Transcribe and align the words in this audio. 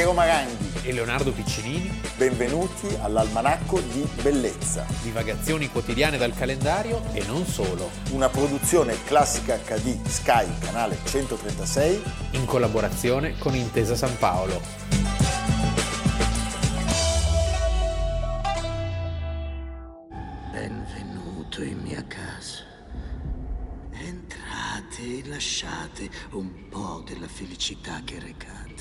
Piero 0.00 0.14
Maranghi 0.14 0.80
e 0.88 0.94
Leonardo 0.94 1.30
Piccinini. 1.30 2.00
Benvenuti 2.16 2.86
all'Almanacco 3.02 3.80
di 3.80 4.08
Bellezza. 4.22 4.86
Divagazioni 5.02 5.68
quotidiane 5.68 6.16
dal 6.16 6.32
calendario 6.32 7.02
e 7.12 7.22
non 7.26 7.44
solo. 7.44 7.90
Una 8.12 8.30
produzione 8.30 8.96
classica 9.04 9.58
HD 9.58 10.02
Sky, 10.06 10.46
canale 10.58 10.96
136. 11.04 12.02
In 12.30 12.46
collaborazione 12.46 13.36
con 13.36 13.54
Intesa 13.54 13.94
San 13.94 14.16
Paolo. 14.16 14.62
Benvenuto 20.50 21.62
in 21.62 21.78
mia 21.78 22.02
casa. 22.06 22.64
Entrate 23.90 25.02
e 25.02 25.22
lasciate 25.26 26.08
un 26.30 26.70
po' 26.70 27.04
della 27.06 27.28
felicità 27.28 28.00
che 28.02 28.18
recate. 28.18 28.79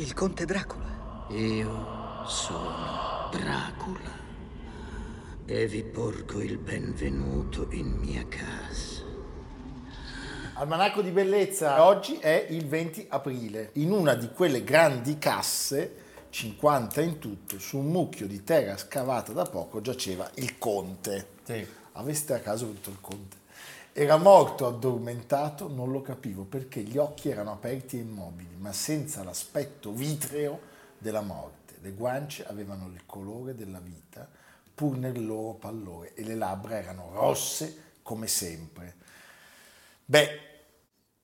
Il 0.00 0.14
conte 0.14 0.46
Dracula. 0.46 1.26
Io 1.28 2.24
sono 2.24 3.28
Dracula 3.30 4.18
e 5.44 5.66
vi 5.66 5.82
porgo 5.82 6.40
il 6.40 6.56
benvenuto 6.56 7.66
in 7.72 7.98
mia 7.98 8.24
casa. 8.26 9.04
Almanacco 10.54 11.02
di 11.02 11.10
bellezza, 11.10 11.84
oggi 11.84 12.16
è 12.16 12.46
il 12.48 12.66
20 12.66 13.08
aprile. 13.10 13.72
In 13.74 13.92
una 13.92 14.14
di 14.14 14.30
quelle 14.30 14.64
grandi 14.64 15.18
casse, 15.18 15.96
50 16.30 17.02
in 17.02 17.18
tutto, 17.18 17.58
su 17.58 17.76
un 17.76 17.90
mucchio 17.90 18.26
di 18.26 18.42
terra 18.42 18.78
scavata 18.78 19.34
da 19.34 19.44
poco 19.44 19.82
giaceva 19.82 20.30
il 20.36 20.56
conte. 20.56 21.26
Sì. 21.42 21.66
Aveste 21.92 22.32
a 22.32 22.38
caso 22.38 22.68
visto 22.68 22.88
il 22.88 23.00
conte? 23.02 23.39
Era 23.92 24.16
morto 24.16 24.66
addormentato, 24.66 25.68
non 25.68 25.90
lo 25.90 26.00
capivo 26.00 26.44
perché 26.44 26.80
gli 26.80 26.96
occhi 26.96 27.28
erano 27.28 27.52
aperti 27.52 27.96
e 27.98 28.02
immobili, 28.02 28.54
ma 28.56 28.72
senza 28.72 29.24
l'aspetto 29.24 29.92
vitreo 29.92 30.60
della 30.96 31.22
morte. 31.22 31.76
Le 31.80 31.92
guance 31.92 32.46
avevano 32.46 32.86
il 32.86 33.04
colore 33.04 33.54
della 33.54 33.80
vita, 33.80 34.28
pur 34.74 34.96
nel 34.96 35.24
loro 35.26 35.54
pallore, 35.54 36.14
e 36.14 36.22
le 36.22 36.36
labbra 36.36 36.78
erano 36.78 37.10
rosse 37.12 37.96
come 38.02 38.26
sempre. 38.26 38.94
Beh, 40.04 40.48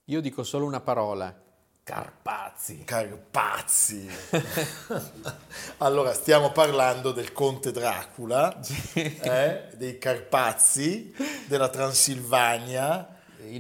Io 0.09 0.21
dico 0.21 0.45
solo 0.45 0.67
una 0.67 0.81
parola. 0.81 1.46
Carpazzi. 1.87 2.83
Carpazzi. 2.85 4.09
allora, 5.79 6.13
stiamo 6.15 6.51
parlando 6.51 7.13
del 7.13 7.31
conte 7.33 7.71
Dracula, 7.71 8.59
eh, 8.95 9.69
dei 9.77 9.97
Carpazzi, 9.97 11.15
della 11.47 11.69
Transilvania. 11.69 13.09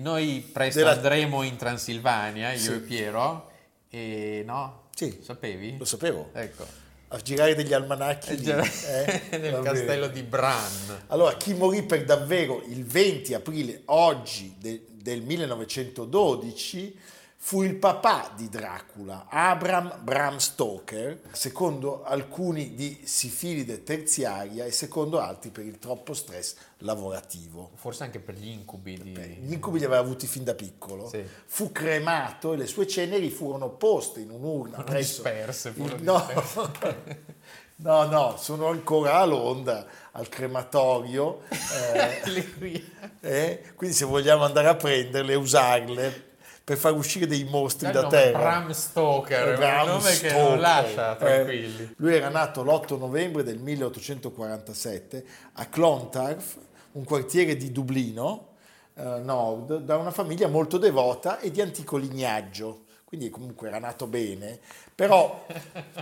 Noi 0.01 0.41
presto 0.53 0.81
Della- 0.81 0.95
andremo 0.95 1.45
in 1.45 1.55
Transilvania, 1.55 2.51
io 2.51 2.59
Sì. 2.59 2.73
e 2.73 2.79
Piero. 2.81 3.51
E 3.89 4.43
no? 4.45 4.89
Sì. 4.93 5.21
Sapevi? 5.23 5.77
Lo 5.79 5.85
sapevo. 5.85 6.31
Ecco. 6.33 6.67
A 7.11 7.19
girare 7.19 7.55
degli 7.55 7.73
almanacchi 7.75 8.35
lì, 8.39 8.43
Già- 8.43 8.61
eh, 8.61 9.23
Nel 9.39 9.41
bene. 9.53 9.63
castello 9.63 10.09
di 10.09 10.25
Bran. 10.25 11.05
Allora, 11.07 11.37
chi 11.37 11.55
morì 11.55 11.85
per 11.85 12.05
davvero 12.05 12.61
il 12.67 12.85
20 12.85 13.35
aprile 13.35 13.83
oggi 13.85 14.57
de- 14.59 14.85
del 14.91 15.23
1912 15.23 17.15
fu 17.39 17.63
il 17.63 17.77
papà 17.77 18.33
di 18.35 18.49
Dracula, 18.49 19.27
Abram 19.29 20.01
Bram 20.03 20.39
Stoker, 20.39 21.21
secondo 21.31 22.03
alcuni 22.03 22.75
di 22.75 23.03
sifilide 23.05 23.85
terziaria 23.85 24.65
e 24.65 24.73
secondo 24.73 25.21
altri 25.21 25.51
per 25.51 25.65
il 25.65 25.79
troppo 25.79 26.13
stress 26.13 26.57
lavorativo. 26.79 27.71
Forse 27.75 28.03
anche 28.03 28.19
per 28.19 28.35
gli 28.35 28.49
incubi 28.49 29.01
di... 29.01 29.13
Gli 29.13 29.53
incubi 29.53 29.79
li 29.79 29.85
aveva 29.85 30.01
avuti 30.01 30.27
fin 30.27 30.43
da 30.43 30.55
piccolo. 30.55 31.09
Sì. 31.09 31.25
Fu 31.47 31.71
cremato 31.71 32.53
e 32.53 32.57
le 32.57 32.67
sue 32.67 32.87
ceneri 32.87 33.31
furono 33.31 33.69
poste 33.71 34.21
in 34.21 34.31
un'urna. 34.31 34.79
Furono 34.79 34.91
presso 34.91 35.23
disperse, 35.23 35.71
furono 35.71 36.03
no, 36.03 36.73
no, 37.77 38.05
no, 38.07 38.37
sono 38.39 38.69
ancora 38.69 39.21
a 39.21 39.25
Londra, 39.25 39.87
al 40.13 40.29
crematorio. 40.29 41.43
eh, 41.95 42.45
eh, 43.21 43.73
quindi 43.77 43.95
se 43.95 44.05
vogliamo 44.05 44.43
andare 44.43 44.67
a 44.67 44.75
prenderle 44.75 45.33
e 45.33 45.37
usarle 45.37 46.26
per 46.67 46.77
far 46.77 46.95
uscire 46.95 47.29
dei 47.29 47.45
mostri 47.45 47.93
da 47.93 48.09
terra. 48.09 48.39
Bram 48.41 48.71
Stoker, 48.73 49.53
è 49.55 49.57
Bram 49.57 49.81
un 49.83 49.87
nome 49.87 50.09
che 50.11 50.29
Stoker. 50.31 50.49
non 50.49 50.59
lascia 50.59 51.15
Eh, 51.15 51.17
tranquilli. 51.17 51.95
lui 51.99 52.13
era 52.17 52.29
nato 52.29 52.65
l'8 52.65 52.99
novembre 52.99 53.45
del 53.45 53.59
1847 53.59 55.25
a 55.53 55.67
Clontarf, 55.67 56.57
un 56.93 57.05
quartiere 57.05 57.57
di 57.57 57.71
Dublino, 57.71 58.49
eh, 58.97 59.21
nord, 59.23 59.77
da 59.79 59.97
una 59.97 60.11
famiglia 60.11 60.49
molto 60.49 60.77
devota 60.77 61.39
e 61.39 61.53
di 61.53 61.61
antico 61.61 61.97
lignaggio. 61.99 62.86
Quindi 63.07 63.31
comunque 63.31 63.69
era 63.69 63.79
nato 63.79 64.09
bene, 64.09 64.59
però, 64.93 65.47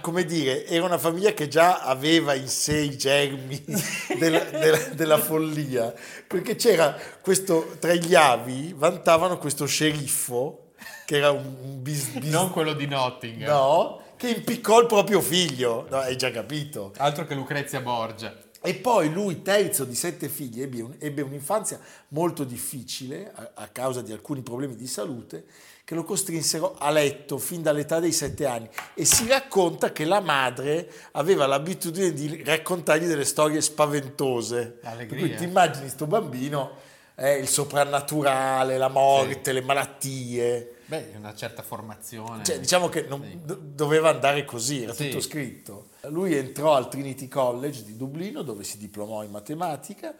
come 0.00 0.24
dire, 0.24 0.64
era 0.66 0.86
una 0.86 0.96
famiglia 0.96 1.32
che 1.32 1.48
già 1.48 1.82
aveva 1.82 2.32
in 2.32 2.48
sé 2.48 2.78
i 2.78 2.96
germi 2.96 3.62
della, 4.18 4.38
della- 4.44 4.88
della 4.94 5.18
follia, 5.18 5.92
perché 6.26 6.56
c'era 6.56 6.96
questo, 7.20 7.76
tra 7.78 7.92
gli 7.92 8.14
avi, 8.14 8.72
vantavano 8.74 9.36
questo 9.36 9.66
sceriffo, 9.66 10.70
che 11.04 11.16
era 11.18 11.30
un, 11.30 11.82
bis, 11.82 12.06
bis- 12.08 12.30
Non 12.30 12.50
quello 12.50 12.72
di 12.72 12.86
Nottingham. 12.86 13.50
No, 13.50 14.00
che 14.16 14.30
impiccò 14.30 14.80
il 14.80 14.86
proprio 14.86 15.20
figlio, 15.20 15.86
no, 15.90 15.98
hai 15.98 16.16
già 16.16 16.30
capito. 16.30 16.92
Altro 16.96 17.26
che 17.26 17.34
Lucrezia 17.34 17.82
Borgia. 17.82 18.34
E 18.66 18.74
poi 18.76 19.12
lui, 19.12 19.42
terzo 19.42 19.84
di 19.84 19.94
sette 19.94 20.30
figli, 20.30 20.62
ebbe, 20.62 20.80
un- 20.80 20.94
ebbe 20.98 21.20
un'infanzia 21.20 21.78
molto 22.08 22.44
difficile 22.44 23.30
a, 23.34 23.50
a 23.56 23.68
causa 23.68 24.00
di 24.00 24.10
alcuni 24.10 24.40
problemi 24.40 24.74
di 24.74 24.86
salute 24.86 25.44
che 25.84 25.94
lo 25.94 26.02
costrinsero 26.02 26.74
a 26.78 26.88
letto 26.88 27.36
fin 27.36 27.60
dall'età 27.60 28.00
dei 28.00 28.10
sette 28.10 28.46
anni 28.46 28.66
e 28.94 29.04
si 29.04 29.28
racconta 29.28 29.92
che 29.92 30.06
la 30.06 30.20
madre 30.20 30.90
aveva 31.12 31.46
l'abitudine 31.46 32.14
di 32.14 32.42
raccontargli 32.42 33.04
delle 33.04 33.26
storie 33.26 33.60
spaventose. 33.60 34.78
Allegria. 34.82 35.18
Quindi 35.18 35.36
ti 35.36 35.44
immagini 35.44 35.90
sto 35.90 36.06
bambino, 36.06 36.70
eh, 37.16 37.36
il 37.38 37.48
soprannaturale, 37.48 38.76
la 38.76 38.88
morte, 38.88 39.52
le 39.52 39.60
malattie. 39.60 40.76
Beh, 40.86 41.12
una 41.16 41.34
certa 41.34 41.62
formazione. 41.62 42.44
Cioè, 42.44 42.58
diciamo 42.60 42.88
che 42.88 43.02
non- 43.02 43.40
do- 43.44 43.58
doveva 43.60 44.10
andare 44.10 44.44
così, 44.44 44.82
era 44.82 44.92
Sì. 44.92 45.08
tutto 45.08 45.20
scritto. 45.22 45.88
Lui 46.08 46.34
entrò 46.36 46.74
al 46.74 46.88
Trinity 46.90 47.28
College 47.28 47.84
di 47.84 47.96
Dublino, 47.96 48.42
dove 48.42 48.64
si 48.64 48.76
diplomò 48.78 49.22
in 49.22 49.30
matematica 49.30 50.14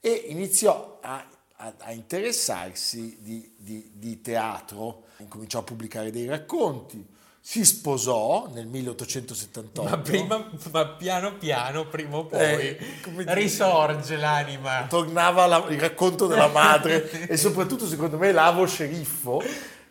e 0.00 0.10
iniziò 0.28 0.98
a, 1.00 1.26
a- 1.56 1.74
a 1.78 1.92
interessarsi 1.92 3.18
di, 3.20 3.54
di- 3.56 3.90
di 3.94 4.20
teatro. 4.20 5.04
Incominciò 5.18 5.60
a 5.60 5.62
pubblicare 5.62 6.10
dei 6.10 6.26
racconti. 6.26 7.06
Si 7.42 7.64
sposò 7.64 8.48
nel 8.52 8.66
1878. 8.66 9.82
Ma 9.82 9.98
prima, 9.98 10.50
ma 10.72 10.86
piano 10.88 11.36
piano, 11.36 11.86
prima 11.88 12.18
o 12.18 12.26
poi, 12.26 12.38
Eh, 12.38 12.78
risorge 13.28 14.16
l'anima. 14.16 14.86
tornava 14.88 15.46
la- 15.46 15.64
il 15.70 15.80
racconto 15.80 16.26
della 16.26 16.48
madre 16.48 17.08
e 17.28 17.36
soprattutto 17.38 17.86
secondo 17.86 18.18
me 18.18 18.30
l'avo 18.32 18.66
sceriffo 18.66 19.42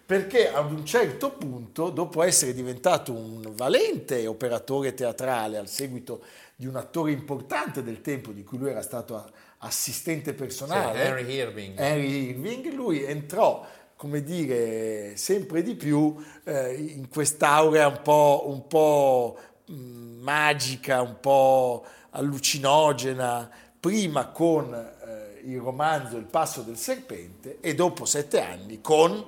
perché 0.05 0.51
ad 0.51 0.71
un 0.71 0.85
certo 0.85 1.31
punto 1.31 1.89
dopo 1.89 2.21
essere 2.23 2.53
diventato 2.53 3.13
un 3.13 3.41
valente 3.55 4.25
operatore 4.27 4.93
teatrale 4.93 5.57
al 5.57 5.67
seguito 5.67 6.21
di 6.55 6.65
un 6.67 6.75
attore 6.75 7.11
importante 7.11 7.83
del 7.83 8.01
tempo 8.01 8.31
di 8.31 8.43
cui 8.43 8.57
lui 8.59 8.69
era 8.69 8.81
stato 8.81 9.23
assistente 9.59 10.33
personale 10.33 10.99
Sì, 11.01 11.07
Henry 11.07 11.33
Irving. 11.33 11.79
Henry 11.79 12.29
Irving, 12.29 12.73
lui 12.73 13.03
entrò 13.03 13.65
come 13.99 14.23
dire 14.23 15.17
sempre 15.17 15.61
di 15.61 15.75
più 15.75 16.15
eh, 16.45 16.73
in 16.73 17.09
quest'aurea 17.09 17.89
un 17.89 17.99
po', 18.01 18.45
un 18.45 18.65
po' 18.65 19.37
mh, 19.65 19.73
magica, 20.21 21.01
un 21.01 21.17
po' 21.19 21.85
allucinogena, 22.11 23.49
prima 23.77 24.27
con 24.27 24.73
eh, 24.73 25.41
il 25.43 25.59
romanzo 25.59 26.15
Il 26.15 26.23
passo 26.23 26.61
del 26.61 26.77
serpente 26.77 27.57
e 27.59 27.75
dopo 27.75 28.05
sette 28.05 28.39
anni 28.39 28.79
con 28.79 29.21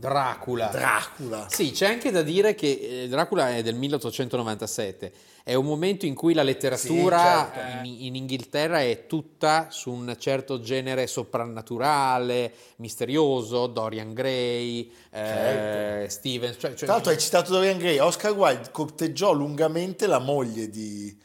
Dracula. 0.00 0.68
Dracula. 0.68 1.46
Sì, 1.50 1.72
c'è 1.72 1.86
anche 1.86 2.10
da 2.10 2.22
dire 2.22 2.54
che 2.54 3.02
eh, 3.02 3.08
Dracula 3.08 3.54
è 3.54 3.62
del 3.62 3.74
1897, 3.74 5.12
è 5.44 5.52
un 5.54 5.66
momento 5.66 6.06
in 6.06 6.14
cui 6.14 6.32
la 6.32 6.42
letteratura 6.42 7.50
Sì, 7.52 7.58
certo. 7.60 7.86
in, 7.86 8.04
in 8.06 8.14
Inghilterra 8.16 8.80
è 8.80 9.06
tutta 9.06 9.68
su 9.70 9.90
un 9.92 10.16
certo 10.18 10.60
genere 10.60 11.06
soprannaturale, 11.06 12.52
misterioso, 12.76 13.66
Dorian 13.66 14.14
Gray, 14.14 14.90
eh, 15.10 15.18
Certo. 15.18 16.10
Stevens, 16.10 16.56
cioè, 16.58 16.70
cioè- 16.70 16.84
Tra 16.86 16.92
l'altro 16.94 17.10
hai 17.12 17.18
citato 17.18 17.52
Dorian 17.52 17.76
Gray, 17.78 17.98
Oscar 17.98 18.32
Wilde 18.32 18.70
corteggiò 18.70 19.32
lungamente 19.32 20.06
la 20.06 20.18
moglie 20.18 20.68
di, 20.70 21.16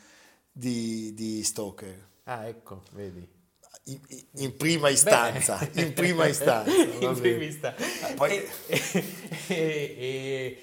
di- 0.52 1.14
di 1.14 1.44
Stoker. 1.44 2.08
Ah, 2.26 2.46
ecco, 2.48 2.82
vedi. 2.92 3.26
In, 3.88 4.00
in 4.38 4.58
prima 4.58 4.90
istanza, 4.90 5.60
in 5.74 5.94
prima 5.94 6.26
istanza. 6.28 6.72
in 6.72 7.16
prima 7.20 7.44
istanza. 7.44 7.84
Ah, 8.02 8.14
poi- 8.16 8.44
e- 9.48 10.60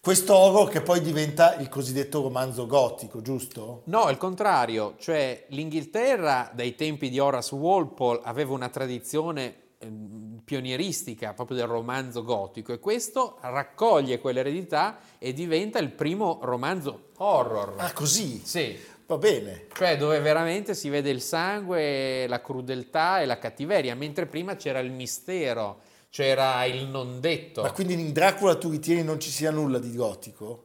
Quest'oro 0.00 0.64
che 0.64 0.82
poi 0.82 1.00
diventa 1.00 1.54
il 1.54 1.68
cosiddetto 1.70 2.20
romanzo 2.20 2.66
gotico, 2.66 3.22
giusto? 3.22 3.82
No, 3.84 4.10
il 4.10 4.18
contrario, 4.18 4.96
cioè 4.98 5.46
l'Inghilterra 5.48 6.50
dai 6.52 6.74
tempi 6.74 7.08
di 7.08 7.18
Horace 7.18 7.54
Walpole 7.54 8.20
aveva 8.24 8.52
una 8.52 8.68
tradizione 8.68 9.54
ehm, 9.78 10.42
pionieristica 10.44 11.32
proprio 11.32 11.56
del 11.56 11.68
romanzo 11.68 12.22
gotico 12.22 12.74
e 12.74 12.80
questo 12.80 13.38
raccoglie 13.40 14.18
quell'eredità 14.18 14.98
e 15.18 15.32
diventa 15.32 15.78
il 15.78 15.90
primo 15.90 16.38
romanzo 16.42 17.10
horror. 17.16 17.74
Ah, 17.78 17.92
così? 17.94 18.42
Sì. 18.44 18.76
Va 19.14 19.20
bene. 19.20 19.66
Cioè 19.72 19.96
dove 19.96 20.18
veramente 20.18 20.74
si 20.74 20.88
vede 20.88 21.08
il 21.10 21.20
sangue, 21.20 22.26
la 22.26 22.40
crudeltà 22.40 23.20
e 23.20 23.26
la 23.26 23.38
cattiveria, 23.38 23.94
mentre 23.94 24.26
prima 24.26 24.56
c'era 24.56 24.80
il 24.80 24.90
mistero, 24.90 25.82
c'era 26.10 26.64
il 26.64 26.88
non 26.88 27.20
detto. 27.20 27.62
Ma 27.62 27.70
quindi 27.70 27.92
in 27.92 28.12
Dracula 28.12 28.56
tu 28.56 28.70
ritieni 28.70 29.04
non 29.04 29.20
ci 29.20 29.30
sia 29.30 29.52
nulla 29.52 29.78
di 29.78 29.94
gotico? 29.94 30.64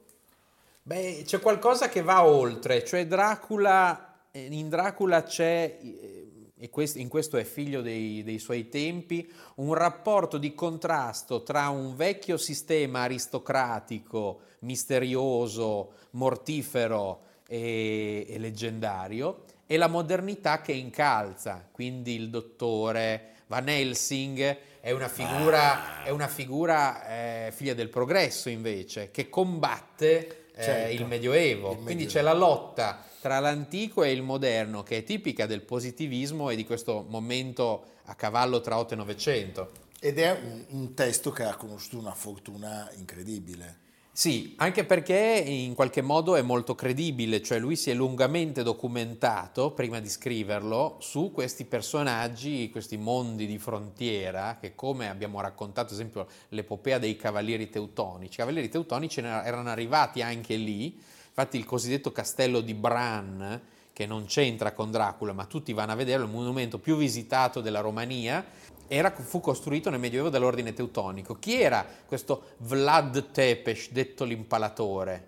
Beh, 0.82 1.22
c'è 1.28 1.40
qualcosa 1.40 1.90
che 1.90 2.02
va 2.02 2.26
oltre, 2.26 2.84
cioè 2.84 3.06
Dracula, 3.06 4.16
eh, 4.32 4.48
in 4.50 4.68
Dracula 4.68 5.22
c'è, 5.22 5.78
eh, 5.80 6.52
e 6.58 6.72
in 6.96 7.08
questo 7.08 7.38
è 7.38 7.44
figlio 7.44 7.82
dei, 7.82 8.24
dei, 8.24 8.40
suoi 8.40 8.68
tempi, 8.68 9.32
un 9.58 9.76
rapporto 9.76 10.40
di 10.40 10.56
contrasto 10.56 11.44
tra 11.44 11.70
un 11.70 11.96
vecchio 11.96 12.38
sistema 12.38 13.02
aristocratico, 13.02 14.40
misterioso, 14.62 15.92
mortifero 16.12 17.28
e, 17.50 18.28
e 18.30 18.38
leggendario, 18.38 19.46
e 19.66 19.78
la 19.78 19.88
modernità 19.88 20.62
che 20.62 20.72
incalza, 20.72 21.68
quindi 21.72 22.16
il 22.16 22.30
dottore 22.30 23.38
Van 23.48 23.68
Helsing 23.68 24.58
è 24.80 24.92
una 24.92 25.08
figura, 25.08 26.02
ah. 26.02 26.04
è 26.04 26.10
una 26.12 26.28
figura 26.28 27.48
eh, 27.48 27.52
figlia 27.52 27.74
del 27.74 27.90
progresso 27.90 28.50
invece, 28.50 29.10
che 29.12 29.28
combatte 29.30 30.46
eh, 30.54 30.64
certo, 30.64 30.94
il, 30.94 31.06
medioevo. 31.06 31.72
il 31.72 31.78
Quindi 31.80 32.06
c'è 32.06 32.22
la 32.22 32.34
lotta 32.34 33.04
tra 33.20 33.40
l'antico 33.40 34.04
e 34.04 34.12
il 34.12 34.22
moderno, 34.22 34.84
che 34.84 34.98
è 34.98 35.04
tipica 35.04 35.46
del 35.48 35.62
positivismo 35.62 36.52
e 36.52 36.56
di 36.56 36.64
questo 36.64 37.06
momento 37.10 37.86
a 38.06 38.16
cavallo 38.16 38.62
tra 38.62 38.78
8 38.78 38.94
e 38.94 38.98
900. 38.98 39.72
Ed 40.00 40.20
è 40.20 40.32
un, 40.32 40.66
un 40.70 40.94
testo 40.94 41.32
che 41.32 41.44
ha 41.44 41.56
conosciuto 41.56 41.98
una 41.98 42.14
fortuna 42.14 42.90
incredibile. 42.96 43.88
Sì, 44.20 44.54
anche 44.58 44.84
perché 44.84 45.16
in 45.16 45.74
qualche 45.74 46.02
modo 46.02 46.36
è 46.36 46.42
molto 46.42 46.76
credibile, 46.76 47.42
cioè 47.42 47.58
lui 47.58 47.78
si 47.78 47.90
è 47.90 47.94
lungamente 47.94 48.64
documentato 48.64 49.72
prima 49.72 50.02
di 50.02 50.10
scriverlo 50.10 50.98
su 51.00 51.32
questi 51.32 51.64
personaggi, 51.64 52.70
questi 52.70 52.98
mondi 52.98 53.48
di 53.48 53.58
frontiera 53.58 54.58
che 54.60 54.76
come 54.76 55.08
abbiamo 55.08 55.40
raccontato 55.40 55.94
ad 55.94 55.94
esempio 55.94 56.28
l'epopea 56.50 56.98
dei 56.98 57.16
cavalieri 57.16 57.70
teutonici, 57.70 58.34
i 58.34 58.36
cavalieri 58.36 58.68
teutonici 58.68 59.22
erano 59.22 59.70
arrivati 59.70 60.22
anche 60.22 60.58
lì, 60.58 61.00
infatti 61.28 61.56
il 61.56 61.64
cosiddetto 61.64 62.12
castello 62.12 62.60
di 62.60 62.74
Bran 62.74 63.62
che 63.94 64.06
non 64.06 64.26
c'entra 64.26 64.74
con 64.74 64.92
Dracula, 64.92 65.32
ma 65.32 65.46
tutti 65.46 65.72
vanno 65.72 65.94
a 65.94 65.96
vederlo, 65.96 66.26
il 66.26 66.32
monumento 66.32 66.78
più 66.78 66.98
visitato 66.98 67.62
della 67.62 67.80
Romania, 67.80 68.46
era, 68.90 69.12
fu 69.12 69.40
costruito 69.40 69.90
nel 69.90 70.00
Medioevo 70.00 70.30
dall'ordine 70.30 70.74
teutonico. 70.74 71.36
Chi 71.36 71.62
era 71.62 71.86
questo 72.06 72.56
Vlad 72.58 73.32
Tepes, 73.32 73.92
detto 73.92 74.26
l'impalatore? 74.26 75.28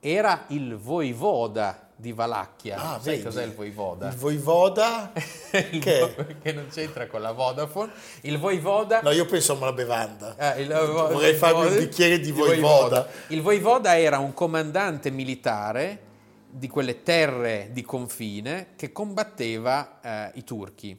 Era 0.00 0.44
il 0.48 0.76
voivoda 0.76 1.90
di 1.96 2.12
Valacchia. 2.12 2.76
Ah, 2.76 3.00
Sai 3.00 3.12
vedi? 3.16 3.22
cos'è 3.24 3.44
il 3.44 3.54
voivoda? 3.54 4.08
Il 4.08 4.16
voivoda 4.16 5.12
il 5.70 5.78
che? 5.80 6.36
che 6.42 6.52
non 6.52 6.66
c'entra 6.70 7.06
con 7.06 7.20
la 7.20 7.32
Vodafone. 7.32 7.92
Il 8.22 8.38
voivoda... 8.38 9.00
No, 9.02 9.10
io 9.10 9.26
penso 9.26 9.52
a 9.52 9.56
una 9.56 9.72
bevanda. 9.72 10.36
Eh, 10.54 10.62
il, 10.62 10.68
Vorrei 10.68 11.30
il, 11.30 11.36
farmi 11.36 11.66
un 11.66 11.76
bicchiere 11.78 12.18
di 12.20 12.30
voivoda. 12.30 12.60
voivoda. 12.60 13.08
Il 13.28 13.42
voivoda 13.42 13.98
era 13.98 14.18
un 14.18 14.34
comandante 14.34 15.10
militare 15.10 16.12
di 16.50 16.68
quelle 16.68 17.02
terre 17.02 17.70
di 17.72 17.82
confine 17.82 18.68
che 18.76 18.92
combatteva 18.92 20.00
eh, 20.00 20.30
i 20.34 20.44
turchi. 20.44 20.96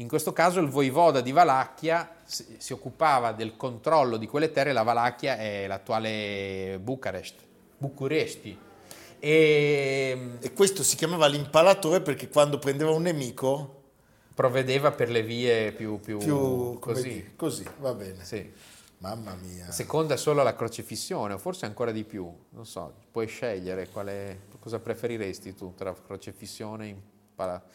In 0.00 0.06
questo 0.06 0.32
caso 0.32 0.60
il 0.60 0.68
voivoda 0.68 1.20
di 1.20 1.32
Valacchia 1.32 2.14
si, 2.24 2.72
occupava 2.72 3.32
del 3.32 3.56
controllo 3.56 4.16
di 4.16 4.28
quelle 4.28 4.52
terre, 4.52 4.72
la 4.72 4.84
Valacchia 4.84 5.36
è 5.36 5.66
l'attuale 5.66 6.78
Bucarest, 6.80 7.34
Bucuresti. 7.76 8.56
E, 9.18 10.30
e 10.38 10.52
questo 10.52 10.84
si 10.84 10.94
chiamava 10.94 11.26
l'impalatore 11.26 12.00
perché 12.00 12.28
quando 12.28 12.60
prendeva 12.60 12.92
un 12.92 13.02
nemico 13.02 13.82
provvedeva 14.34 14.92
per 14.92 15.10
le 15.10 15.24
vie 15.24 15.72
più, 15.72 15.98
più, 15.98 16.18
più 16.18 16.78
così. 16.78 17.08
Dire, 17.08 17.32
così, 17.34 17.66
va 17.80 17.92
bene. 17.92 18.24
Sì. 18.24 18.52
Mamma 18.98 19.34
mia. 19.34 19.72
Seconda 19.72 20.16
solo 20.16 20.44
la 20.44 20.54
crocifissione, 20.54 21.34
o 21.34 21.38
forse 21.38 21.66
ancora 21.66 21.90
di 21.90 22.04
più. 22.04 22.32
Non 22.50 22.66
so, 22.66 22.94
puoi 23.10 23.26
scegliere 23.26 23.88
quale, 23.88 24.42
cosa 24.60 24.78
preferiresti 24.78 25.56
tu 25.56 25.74
tra 25.74 25.92
crocifissione 25.92 26.88
e 26.88 26.96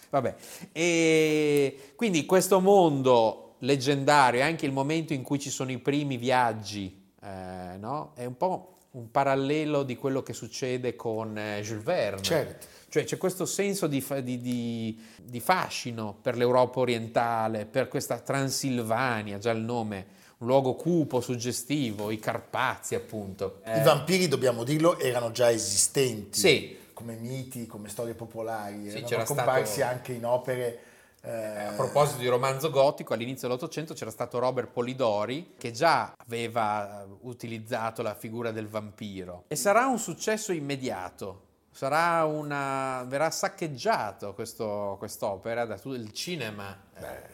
Vabbè. 0.10 0.36
E 0.72 1.94
quindi 1.96 2.26
questo 2.26 2.60
mondo 2.60 3.56
leggendario, 3.60 4.42
è 4.42 4.44
anche 4.44 4.66
il 4.66 4.72
momento 4.72 5.14
in 5.14 5.24
cui 5.24 5.40
ci 5.40 5.50
sono 5.50 5.72
i 5.72 5.80
primi 5.80 6.18
viaggi, 6.18 7.12
eh, 7.22 7.78
no? 7.78 8.12
è 8.16 8.26
un 8.26 8.38
po' 8.38 8.78
un 8.92 9.10
parallelo 9.10 9.84
di 9.84 9.96
quello 9.96 10.22
che 10.22 10.34
succede 10.34 10.96
con 10.96 11.38
eh, 11.38 11.62
Jules 11.62 11.84
Verne. 11.84 12.22
Certo. 12.22 12.68
Cioè 12.90 13.06
c'è 13.06 13.18
questo 13.18 13.46
senso 13.46 13.88
di, 13.88 14.06
di, 14.22 14.40
di, 14.40 15.02
di, 15.24 15.40
fascino 15.40 16.16
per 16.22 16.38
l'Europa 16.38 16.80
orientale, 16.80 17.66
per 17.66 17.88
questa 17.88 18.20
Transilvania, 18.20 19.40
già 19.40 19.50
il 19.50 19.62
nome, 19.62 20.06
un 20.38 20.48
luogo 20.48 20.76
cupo, 20.76 21.20
suggestivo, 21.20 22.12
i 22.12 22.20
Carpazi 22.20 22.94
appunto. 22.94 23.62
I 23.66 23.80
eh. 23.80 23.82
vampiri, 23.82 24.28
dobbiamo 24.28 24.64
dirlo, 24.64 25.00
erano 25.00 25.32
già 25.32 25.50
esistenti. 25.50 26.38
Sì, 26.38 26.78
come 27.04 27.16
miti, 27.16 27.68
come 27.68 27.90
storie 27.90 28.14
popolari, 28.14 28.90
sì, 28.90 29.04
erano 29.04 29.26
comparsi 29.26 29.74
stato... 29.74 29.94
anche 29.94 30.14
in 30.14 30.26
opere. 30.26 30.80
Eh... 31.22 31.32
A 31.32 31.74
proposito 31.74 32.20
di 32.20 32.28
romanzo 32.28 32.70
gotico, 32.70 33.14
all'inizio 33.14 33.48
dell'Ottocento 33.48 33.94
c'era 33.94 34.10
stato 34.12 34.40
Robert 34.40 34.70
Polidori 34.70 35.54
che 35.58 35.72
già 35.72 36.14
aveva 36.18 37.06
utilizzato 37.22 38.02
la 38.02 38.16
figura 38.16 38.52
del 38.52 38.68
vampiro 38.68 39.44
e 39.48 39.56
sarà 39.56 39.86
un 39.86 40.00
successo 40.00 40.54
immediato. 40.54 41.52
Sarà 41.74 42.24
una, 42.26 43.04
verrà 43.08 43.32
saccheggiato 43.32 44.36
questo, 44.36 44.96
quest'opera 45.00 45.66
da 45.66 45.76
tutto 45.80 45.96
il 45.96 46.12
cinema. 46.12 46.78
Beh 47.00 47.33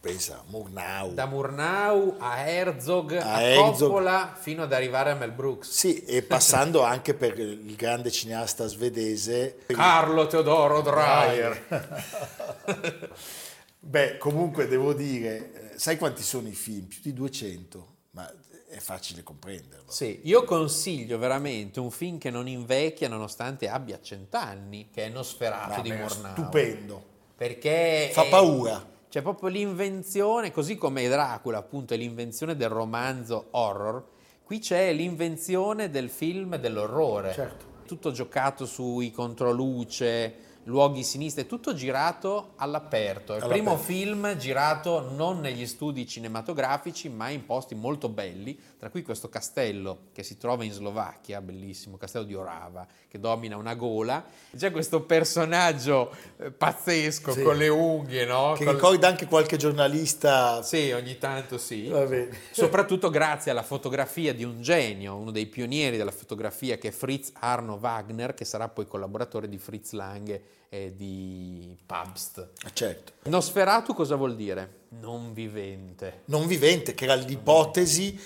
pensa, 0.00 0.42
Murnau. 0.48 1.12
Da 1.12 1.26
Murnau 1.26 2.16
a 2.18 2.48
Herzog, 2.48 3.12
a, 3.12 3.34
a 3.34 3.42
Herzog. 3.42 3.88
Coppola, 3.88 4.34
fino 4.38 4.62
ad 4.62 4.72
arrivare 4.72 5.10
a 5.10 5.14
Mel 5.14 5.32
Brooks. 5.32 5.70
Sì, 5.70 6.04
e 6.04 6.22
passando 6.22 6.82
anche 6.82 7.14
per 7.14 7.38
il 7.38 7.74
grande 7.76 8.10
cineasta 8.10 8.66
svedese. 8.66 9.58
Carlo 9.66 10.26
Teodoro 10.26 10.80
Dreyer. 10.80 13.10
Beh, 13.78 14.18
comunque 14.18 14.68
devo 14.68 14.92
dire, 14.92 15.72
eh, 15.72 15.78
sai 15.78 15.98
quanti 15.98 16.22
sono 16.22 16.48
i 16.48 16.54
film? 16.54 16.86
Più 16.86 17.00
di 17.02 17.12
200, 17.12 17.86
ma 18.12 18.32
è 18.68 18.78
facile 18.78 19.22
comprenderlo. 19.22 19.90
Sì, 19.90 20.20
io 20.24 20.44
consiglio 20.44 21.18
veramente 21.18 21.80
un 21.80 21.90
film 21.90 22.18
che 22.18 22.30
non 22.30 22.48
invecchia 22.48 23.08
nonostante 23.08 23.68
abbia 23.68 24.00
cent'anni, 24.00 24.88
che 24.90 25.06
è 25.06 25.08
Nosferatu 25.08 25.76
no, 25.76 25.82
di 25.82 25.92
Murnau. 25.92 26.32
Stupendo. 26.32 27.10
Perché... 27.36 28.10
Fa 28.12 28.24
è... 28.24 28.28
paura 28.28 28.90
c'è 29.12 29.20
proprio 29.20 29.50
l'invenzione, 29.50 30.50
così 30.50 30.78
come 30.78 31.06
Dracula 31.06 31.58
appunto 31.58 31.92
è 31.92 31.98
l'invenzione 31.98 32.56
del 32.56 32.70
romanzo 32.70 33.48
horror, 33.50 34.02
qui 34.42 34.58
c'è 34.58 34.90
l'invenzione 34.94 35.90
del 35.90 36.08
film 36.08 36.56
dell'orrore. 36.56 37.34
Certo. 37.34 37.64
Tutto 37.84 38.10
giocato 38.10 38.64
sui 38.64 39.10
controluce, 39.10 40.34
luoghi 40.64 41.02
sinistri, 41.02 41.46
tutto 41.46 41.74
girato 41.74 42.52
all'aperto. 42.56 43.32
È 43.32 43.36
il 43.36 43.42
all'aperto. 43.42 43.48
primo 43.48 43.76
film 43.76 44.36
girato 44.36 45.10
non 45.10 45.40
negli 45.40 45.66
studi 45.66 46.06
cinematografici, 46.06 47.08
ma 47.08 47.28
in 47.30 47.44
posti 47.44 47.74
molto 47.74 48.08
belli, 48.08 48.58
tra 48.78 48.90
cui 48.90 49.02
questo 49.02 49.28
castello 49.28 50.08
che 50.12 50.22
si 50.22 50.38
trova 50.38 50.64
in 50.64 50.72
Slovacchia, 50.72 51.40
bellissimo, 51.40 51.96
castello 51.96 52.24
di 52.24 52.34
Orava, 52.34 52.86
che 53.08 53.18
domina 53.18 53.56
una 53.56 53.74
gola. 53.74 54.24
C'è 54.56 54.70
questo 54.70 55.02
personaggio 55.02 56.14
eh, 56.38 56.50
pazzesco 56.50 57.32
sì. 57.32 57.42
con 57.42 57.56
le 57.56 57.68
unghie, 57.68 58.24
no? 58.24 58.54
Che 58.56 58.64
con... 58.64 58.74
ricorda 58.74 59.08
anche 59.08 59.26
qualche 59.26 59.56
giornalista. 59.56 60.62
Sì, 60.62 60.92
ogni 60.92 61.18
tanto 61.18 61.58
sì. 61.58 61.92
Soprattutto 62.50 63.10
grazie 63.10 63.50
alla 63.50 63.62
fotografia 63.62 64.32
di 64.32 64.44
un 64.44 64.62
genio, 64.62 65.16
uno 65.16 65.30
dei 65.30 65.46
pionieri 65.46 65.96
della 65.96 66.10
fotografia 66.12 66.78
che 66.78 66.88
è 66.88 66.92
Fritz 66.92 67.32
Arno 67.40 67.78
Wagner, 67.80 68.34
che 68.34 68.44
sarà 68.44 68.68
poi 68.68 68.86
collaboratore 68.86 69.48
di 69.48 69.58
Fritz 69.58 69.92
Lange 69.92 70.51
e 70.68 70.94
di 70.96 71.76
Pabst. 71.84 72.50
Certo. 72.72 73.12
Nosferatu 73.28 73.94
cosa 73.94 74.16
vuol 74.16 74.34
dire? 74.34 74.80
Non 75.00 75.32
vivente. 75.34 76.22
Non 76.26 76.46
vivente, 76.46 76.94
che 76.94 77.04
era 77.04 77.14
l'ipotesi 77.14 78.18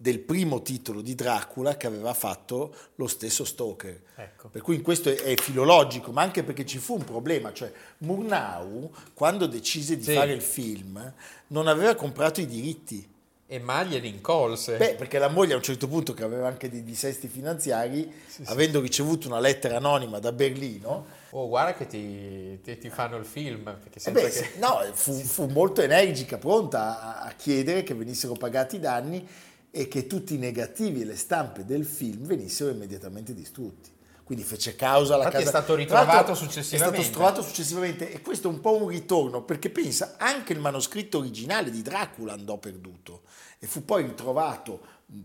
del 0.00 0.20
primo 0.20 0.62
titolo 0.62 1.00
di 1.00 1.16
Dracula 1.16 1.76
che 1.76 1.88
aveva 1.88 2.14
fatto 2.14 2.72
lo 2.94 3.08
stesso 3.08 3.44
Stoker. 3.44 4.00
Ecco. 4.14 4.48
Per 4.48 4.62
cui 4.62 4.76
in 4.76 4.82
questo 4.82 5.10
è, 5.10 5.34
filologico, 5.34 6.12
ma 6.12 6.22
anche 6.22 6.44
perché 6.44 6.64
ci 6.64 6.78
fu 6.78 6.94
un 6.94 7.04
problema, 7.04 7.52
cioè 7.52 7.72
Murnau 7.98 8.92
quando 9.12 9.46
decise 9.46 9.96
di 9.96 10.04
sì. 10.04 10.14
fare 10.14 10.32
il 10.32 10.40
film 10.40 11.12
non 11.48 11.66
aveva 11.66 11.96
comprato 11.96 12.40
i 12.40 12.46
diritti 12.46 13.16
E 13.50 13.58
maglie 13.58 13.98
di 13.98 14.08
incolse. 14.08 14.76
Beh, 14.76 14.94
perché 14.96 15.18
la 15.18 15.28
moglie 15.28 15.54
a 15.54 15.56
un 15.56 15.62
certo 15.62 15.88
punto, 15.88 16.12
che 16.12 16.22
aveva 16.22 16.46
anche 16.48 16.68
dei 16.68 16.84
dissesti 16.84 17.28
finanziari, 17.28 18.12
avendo 18.44 18.78
ricevuto 18.78 19.26
una 19.26 19.40
lettera 19.40 19.76
anonima 19.78 20.18
da 20.18 20.32
Berlino, 20.32 21.16
Oh, 21.30 21.46
guarda 21.48 21.74
che 21.74 21.86
ti, 21.86 22.58
ti- 22.62 22.78
ti 22.78 22.88
fanno 22.90 23.16
il 23.16 23.24
film. 23.24 23.62
Perché 23.64 23.98
eh 23.98 24.00
sempre 24.00 24.22
beh, 24.24 24.30
che- 24.30 24.50
no, 24.58 24.80
fu, 24.92 25.12
fu 25.24 25.46
molto 25.46 25.80
energica, 25.80 26.36
pronta 26.38 27.00
a, 27.00 27.20
a 27.26 27.32
chiedere 27.32 27.82
che 27.82 27.94
venissero 27.94 28.34
pagati 28.34 28.76
i 28.76 28.80
danni 28.80 29.26
e 29.70 29.88
che 29.88 30.06
tutti 30.06 30.34
i 30.34 30.38
negativi 30.38 31.02
e 31.02 31.04
le 31.06 31.16
stampe 31.16 31.64
del 31.64 31.84
film 31.86 32.24
venissero 32.26 32.70
immediatamente 32.70 33.32
distrutti. 33.34 33.90
Quindi 34.28 34.44
fece 34.44 34.76
causa 34.76 35.14
alla 35.14 35.24
Infatti 35.24 35.42
è 35.42 35.46
casa. 35.46 35.56
stato 35.56 35.72
Tra 35.72 35.82
ritrovato 35.82 36.34
successivamente. 36.34 36.98
È 36.98 37.02
stato 37.02 37.16
trovato 37.16 37.42
successivamente 37.42 38.12
e 38.12 38.20
questo 38.20 38.48
è 38.48 38.52
un 38.52 38.60
po' 38.60 38.76
un 38.76 38.88
ritorno 38.88 39.40
perché 39.42 39.70
pensa 39.70 40.16
anche 40.18 40.52
il 40.52 40.58
manoscritto 40.60 41.16
originale 41.16 41.70
di 41.70 41.80
Dracula 41.80 42.34
andò 42.34 42.58
perduto 42.58 43.22
e 43.58 43.66
fu 43.66 43.86
poi 43.86 44.02
ritrovato 44.02 44.80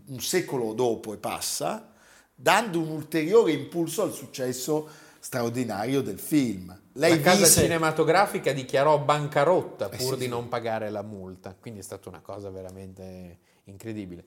un 0.06 0.20
secolo 0.22 0.72
dopo 0.72 1.12
e 1.12 1.18
passa, 1.18 1.92
dando 2.34 2.80
un 2.80 2.88
ulteriore 2.88 3.52
impulso 3.52 4.00
al 4.00 4.14
successo 4.14 4.88
straordinario 5.18 6.00
del 6.00 6.18
film. 6.18 6.74
Lei 6.94 7.16
la 7.18 7.22
casa 7.22 7.44
visse- 7.44 7.60
cinematografica 7.60 8.52
dichiarò 8.54 8.98
bancarotta 9.00 9.90
Eh, 9.90 9.96
pur 9.98 10.12
sì, 10.12 10.16
di 10.16 10.22
sì. 10.22 10.28
non 10.30 10.48
pagare 10.48 10.88
la 10.88 11.02
multa, 11.02 11.54
quindi 11.60 11.80
è 11.80 11.82
stata 11.82 12.08
una 12.08 12.20
cosa 12.20 12.48
veramente 12.48 13.38
incredibile. 13.64 14.24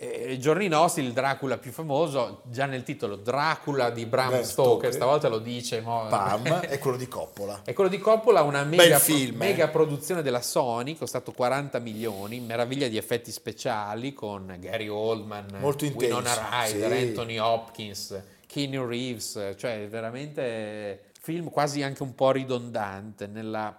E 0.00 0.26
ai 0.28 0.38
giorni 0.38 0.68
nostri 0.68 1.02
il 1.04 1.12
Dracula 1.12 1.58
più 1.58 1.72
famoso, 1.72 2.42
già 2.44 2.66
nel 2.66 2.84
titolo 2.84 3.16
Dracula 3.16 3.90
di 3.90 4.06
Bram 4.06 4.42
Stoker, 4.42 4.44
Stoker. 4.44 4.92
stavolta 4.92 5.26
lo 5.26 5.40
dice. 5.40 5.80
mo- 5.80 6.06
Pam, 6.08 6.60
è 6.60 6.78
quello 6.78 6.96
di 6.96 7.08
Coppola. 7.08 7.62
E 7.64 7.72
quello 7.72 7.90
di 7.90 7.98
Coppola, 7.98 8.42
una 8.42 8.62
mega, 8.62 9.00
film, 9.00 9.34
eh. 9.42 9.46
mega 9.46 9.66
produzione 9.66 10.22
della 10.22 10.40
Sony, 10.40 10.96
costato 10.96 11.32
40 11.32 11.80
milioni, 11.80 12.38
meraviglia 12.38 12.86
di 12.86 12.96
effetti 12.96 13.32
speciali 13.32 14.12
con 14.12 14.56
Gary 14.60 14.86
Oldman, 14.86 15.56
Molto 15.58 15.84
intenso, 15.84 16.14
Winona 16.14 16.48
Ryder, 16.48 16.92
sì. 16.92 17.02
Anthony 17.08 17.38
Hopkins, 17.38 18.22
Keanu 18.46 18.86
Reeves, 18.86 19.54
cioè 19.56 19.88
veramente 19.90 21.10
film 21.20 21.50
quasi 21.50 21.82
anche 21.82 22.04
un 22.04 22.14
po' 22.14 22.30
ridondante 22.30 23.26
nella 23.26 23.76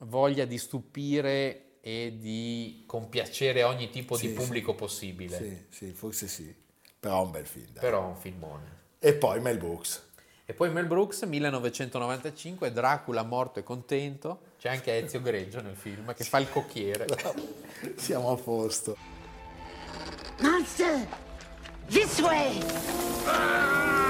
voglia 0.00 0.44
di 0.44 0.58
stupire 0.58 1.71
e 1.84 2.16
di 2.16 2.84
compiacere 2.86 3.64
ogni 3.64 3.90
tipo 3.90 4.16
di 4.16 4.28
Sì, 4.28 4.32
pubblico 4.34 4.74
possibile. 4.74 5.36
Sì, 5.36 5.66
sì, 5.68 5.92
forse 5.92 6.28
sì. 6.28 6.54
Però 7.00 7.20
è 7.20 7.24
un 7.24 7.30
bel 7.32 7.46
film. 7.46 7.66
dai. 7.72 7.82
Però 7.82 8.04
è 8.04 8.06
un 8.06 8.16
filmone. 8.16 8.80
E 9.00 9.14
poi 9.14 9.40
Mel 9.40 9.58
Brooks. 9.58 10.10
E 10.46 10.54
poi 10.54 10.70
Mel 10.70 10.86
Brooks, 10.86 11.22
1995, 11.22 12.72
Dracula 12.72 13.24
morto 13.24 13.58
e 13.58 13.64
contento. 13.64 14.40
C'è 14.58 14.68
anche 14.68 14.96
Ezio 14.96 15.20
Greggio 15.22 15.60
nel 15.60 15.74
film 15.74 16.14
che 16.14 16.22
fa 16.22 16.38
il 16.38 16.48
cocchiere. 16.48 17.06
Siamo 17.96 18.30
a 18.30 18.36
posto. 18.36 18.96
Monster! 20.40 21.08
This 21.88 22.20
way! 22.20 24.01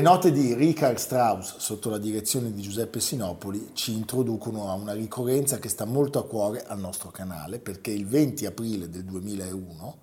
Le 0.00 0.06
note 0.06 0.32
di 0.32 0.54
Richard 0.54 0.96
Strauss 0.96 1.58
sotto 1.58 1.90
la 1.90 1.98
direzione 1.98 2.54
di 2.54 2.62
Giuseppe 2.62 3.00
Sinopoli 3.00 3.72
ci 3.74 3.92
introducono 3.92 4.70
a 4.70 4.72
una 4.72 4.94
ricorrenza 4.94 5.58
che 5.58 5.68
sta 5.68 5.84
molto 5.84 6.18
a 6.18 6.24
cuore 6.26 6.64
al 6.64 6.78
nostro 6.78 7.10
canale 7.10 7.58
perché 7.58 7.90
il 7.90 8.06
20 8.06 8.46
aprile 8.46 8.88
del 8.88 9.04
2001, 9.04 9.98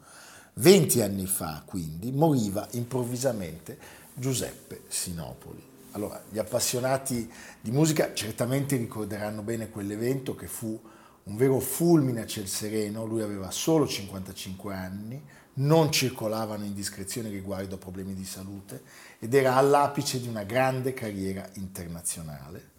20 0.54 1.02
anni 1.02 1.26
fa 1.26 1.64
quindi, 1.66 2.12
moriva 2.12 2.68
improvvisamente 2.74 3.80
Giuseppe 4.14 4.84
Sinopoli. 4.88 5.64
Allora, 5.94 6.22
gli 6.30 6.38
appassionati 6.38 7.28
di 7.60 7.72
musica 7.72 8.14
certamente 8.14 8.76
ricorderanno 8.76 9.42
bene 9.42 9.72
quell'evento 9.72 10.36
che 10.36 10.46
fu 10.46 10.80
un 11.24 11.36
vero 11.36 11.60
fulmine 11.60 12.22
a 12.22 12.28
ciel 12.28 12.48
sereno, 12.48 13.04
lui 13.04 13.24
aveva 13.24 13.50
solo 13.50 13.88
55 13.88 14.76
anni, 14.76 15.22
non 15.56 15.92
circolavano 15.92 16.66
indiscrezioni 16.66 17.30
riguardo 17.30 17.76
a 17.76 17.80
problemi 17.80 18.14
di 18.14 18.26
salute 18.26 18.84
ed 19.20 19.34
era 19.34 19.56
all'apice 19.56 20.20
di 20.20 20.28
una 20.28 20.44
grande 20.44 20.94
carriera 20.94 21.48
internazionale. 21.54 22.76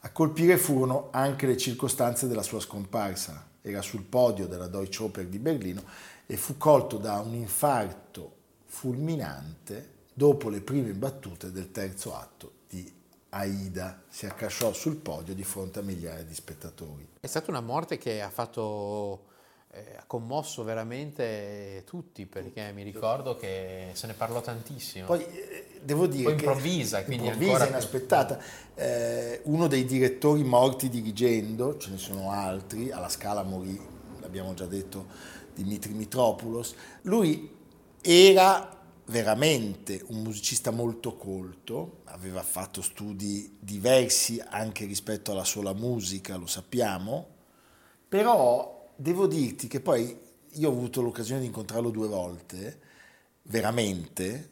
A 0.00 0.10
colpire 0.10 0.56
furono 0.56 1.08
anche 1.10 1.46
le 1.46 1.56
circostanze 1.56 2.28
della 2.28 2.42
sua 2.42 2.60
scomparsa. 2.60 3.44
Era 3.60 3.82
sul 3.82 4.02
podio 4.02 4.46
della 4.46 4.68
Deutsche 4.68 5.02
Oper 5.02 5.26
di 5.26 5.38
Berlino 5.38 5.82
e 6.26 6.36
fu 6.36 6.56
colto 6.56 6.98
da 6.98 7.18
un 7.18 7.34
infarto 7.34 8.34
fulminante 8.66 9.94
dopo 10.12 10.48
le 10.48 10.60
prime 10.60 10.92
battute 10.92 11.50
del 11.50 11.70
terzo 11.72 12.14
atto 12.14 12.52
di 12.68 12.90
Aida. 13.30 14.02
Si 14.08 14.26
accasciò 14.26 14.72
sul 14.72 14.96
podio 14.96 15.34
di 15.34 15.44
fronte 15.44 15.80
a 15.80 15.82
migliaia 15.82 16.22
di 16.22 16.34
spettatori. 16.34 17.08
È 17.20 17.26
stata 17.26 17.50
una 17.50 17.60
morte 17.60 17.98
che 17.98 18.22
ha 18.22 18.30
fatto, 18.30 19.24
ha 19.96 20.04
commosso 20.06 20.64
veramente 20.64 21.82
tutti 21.86 22.26
perché 22.26 22.72
mi 22.72 22.82
ricordo 22.82 23.36
che 23.36 23.90
se 23.92 24.06
ne 24.06 24.14
parlò 24.14 24.40
tantissimo. 24.40 25.06
Poi 25.06 25.24
eh, 25.24 25.80
devo 25.82 26.06
dire 26.06 26.24
Poi 26.24 26.34
che 26.36 26.44
improvvisa, 26.44 27.04
quindi 27.04 27.26
improvvisa, 27.26 27.52
ancora 27.52 27.70
inaspettata. 27.70 28.38
Eh, 28.74 29.40
uno 29.44 29.66
dei 29.66 29.84
direttori 29.84 30.42
morti 30.44 30.88
dirigendo, 30.88 31.76
ce 31.78 31.90
ne 31.90 31.98
sono 31.98 32.30
altri, 32.30 32.90
alla 32.90 33.08
Scala 33.08 33.42
morì, 33.42 33.80
l'abbiamo 34.20 34.54
già 34.54 34.66
detto, 34.66 35.06
Dimitri 35.54 35.92
Mitropoulos. 35.92 36.74
Lui 37.02 37.50
era 38.00 38.70
veramente 39.06 40.02
un 40.08 40.22
musicista 40.22 40.70
molto 40.70 41.16
colto, 41.16 41.98
aveva 42.04 42.42
fatto 42.42 42.82
studi 42.82 43.56
diversi 43.60 44.42
anche 44.48 44.84
rispetto 44.84 45.32
alla 45.32 45.44
sola 45.44 45.72
musica, 45.72 46.36
lo 46.36 46.46
sappiamo, 46.46 47.28
però 48.08 48.75
devo 48.96 49.26
dirti 49.26 49.68
che 49.68 49.80
poi 49.80 50.18
io 50.52 50.68
ho 50.68 50.72
avuto 50.72 51.02
l'occasione 51.02 51.40
di 51.40 51.46
incontrarlo 51.46 51.90
due 51.90 52.08
volte, 52.08 52.80
veramente, 53.42 54.50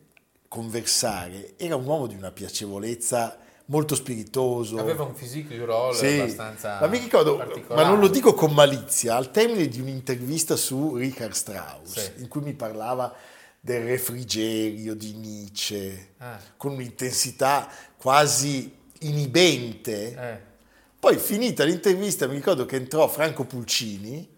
conversare, 0.49 1.55
era 1.57 1.77
un 1.77 1.85
uomo 1.87 2.07
di 2.07 2.15
una 2.15 2.31
piacevolezza 2.31 3.39
molto 3.67 3.95
spiritoso. 3.95 4.79
Aveva 4.79 5.05
un 5.05 5.15
physique 5.15 5.57
du 5.57 5.65
role 5.65 5.97
Sì, 5.97 6.21
abbastanza 6.21 6.79
ma 6.81 6.87
mi 6.87 6.99
ricordo, 6.99 7.37
ma 7.71 7.87
non 7.87 7.99
lo 7.99 8.09
dico 8.09 8.35
con 8.35 8.53
malizia, 8.53 9.17
al 9.17 9.31
termine 9.31 9.67
di 9.69 9.81
un'intervista 9.81 10.55
su 10.57 10.97
Richard 10.97 11.33
Strauss, 11.33 11.99
Sì. 11.99 12.23
in 12.23 12.29
cui 12.29 12.43
mi 12.43 12.53
parlava 12.53 13.13
del 13.59 13.85
refrigerio 13.85 14.95
di 14.95 15.15
Nietzsche, 15.15 16.11
Ah. 16.19 16.39
con 16.57 16.73
un'intensità 16.73 17.69
quasi 17.97 18.71
inibente. 19.01 20.15
Eh. 20.15 20.53
Poi 21.01 21.17
finita 21.17 21.65
l'intervista 21.65 22.27
mi 22.27 22.35
ricordo 22.35 22.67
che 22.67 22.77
entrò 22.77 23.09
Franco 23.09 23.45
Pulcini 23.45 24.33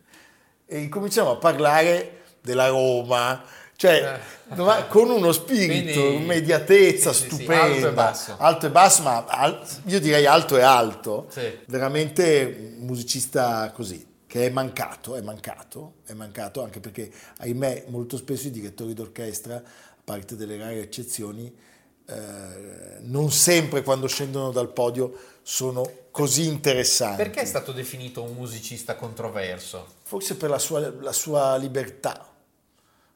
e 0.66 0.78
incominciamo 0.80 1.30
a 1.30 1.36
parlare 1.36 2.22
della 2.42 2.68
Roma, 2.68 3.42
cioè 3.76 4.18
ma 4.54 4.84
con 4.86 5.10
uno 5.10 5.32
spirito, 5.32 5.88
Eh. 5.90 5.92
Quindi- 5.92 6.14
immediatezza 6.22 7.12
sì, 7.12 7.22
sì, 7.24 7.28
sì, 7.28 7.34
stupenda, 7.36 7.62
alto 7.74 7.88
e 7.88 7.92
basso. 7.92 8.34
alto 8.38 8.66
e 8.66 8.70
basso, 8.70 9.02
ma 9.02 9.24
al- 9.26 9.66
io 9.86 10.00
direi 10.00 10.26
alto 10.26 10.56
e 10.56 10.62
alto, 10.62 11.26
Sì. 11.30 11.58
veramente 11.66 12.74
un 12.78 12.86
musicista 12.86 13.70
così, 13.72 14.04
che 14.26 14.46
è 14.46 14.50
mancato, 14.50 15.14
è 15.16 15.20
mancato, 15.20 15.94
è 16.06 16.12
mancato 16.12 16.62
anche 16.62 16.80
perché 16.80 17.10
ahimè 17.38 17.84
molto 17.88 18.16
spesso 18.16 18.46
i 18.48 18.50
direttori 18.50 18.92
d'orchestra, 18.94 19.56
a 19.56 19.62
parte 20.04 20.36
delle 20.36 20.56
rare 20.56 20.80
eccezioni, 20.80 21.54
eh, 22.08 22.98
non 23.00 23.30
sempre 23.32 23.82
quando 23.82 24.06
scendono 24.06 24.52
dal 24.52 24.72
podio 24.72 25.12
sono 25.42 25.88
così 26.12 26.46
interessanti. 26.46 27.16
Perché 27.16 27.40
è 27.40 27.44
stato 27.44 27.72
definito 27.72 28.22
un 28.22 28.34
musicista 28.34 28.94
controverso? 28.94 29.95
Forse 30.08 30.36
per 30.36 30.50
la 30.50 30.60
sua, 30.60 30.88
la 31.00 31.10
sua 31.12 31.56
libertà, 31.56 32.32